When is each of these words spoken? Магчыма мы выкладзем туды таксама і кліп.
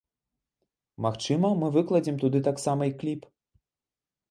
Магчыма 1.07 1.51
мы 1.61 1.69
выкладзем 1.77 2.19
туды 2.25 2.43
таксама 2.49 2.91
і 2.93 2.97
кліп. 3.03 3.21